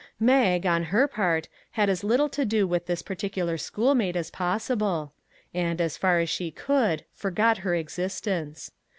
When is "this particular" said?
2.87-3.55